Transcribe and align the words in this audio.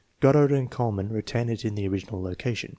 Goddard 0.19 0.51
and 0.51 0.71
Kuhlmann 0.71 1.11
retain 1.11 1.47
it 1.47 1.63
in 1.63 1.75
the 1.75 1.87
original 1.87 2.23
location. 2.23 2.69